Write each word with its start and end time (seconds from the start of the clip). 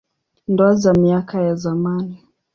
Ndoa 0.47 0.75
za 0.75 0.93
miaka 0.93 1.41
ya 1.41 1.55
zamani. 1.55 2.23